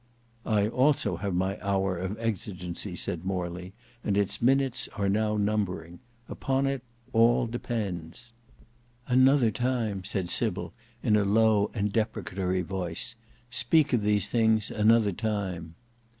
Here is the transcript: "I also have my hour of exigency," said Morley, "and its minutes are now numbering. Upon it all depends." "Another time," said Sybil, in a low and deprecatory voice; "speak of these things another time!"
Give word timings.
"I 0.47 0.67
also 0.67 1.17
have 1.17 1.35
my 1.35 1.59
hour 1.63 1.95
of 1.99 2.17
exigency," 2.17 2.95
said 2.95 3.23
Morley, 3.23 3.73
"and 4.03 4.17
its 4.17 4.41
minutes 4.41 4.89
are 4.97 5.07
now 5.07 5.37
numbering. 5.37 5.99
Upon 6.27 6.65
it 6.65 6.81
all 7.13 7.45
depends." 7.45 8.33
"Another 9.07 9.51
time," 9.51 10.03
said 10.03 10.31
Sybil, 10.31 10.73
in 11.03 11.15
a 11.15 11.23
low 11.23 11.69
and 11.75 11.93
deprecatory 11.93 12.63
voice; 12.63 13.15
"speak 13.51 13.93
of 13.93 14.01
these 14.01 14.27
things 14.27 14.71
another 14.71 15.11
time!" 15.11 15.75